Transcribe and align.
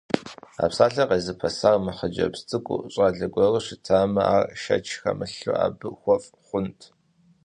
А 0.61 0.65
псалъэр 0.69 1.07
къезыпэсар 1.09 1.75
мыхъыджэбз 1.85 2.39
цӀыкӀуу, 2.49 2.89
щӀалэ 2.93 3.27
гуэру 3.33 3.61
щытамэ, 3.65 4.21
ар, 4.37 4.43
шэч 4.61 4.85
хэмылъу, 5.01 5.59
абы 5.65 5.87
хуэфӀ 5.99 6.29
хъунт! 6.45 6.79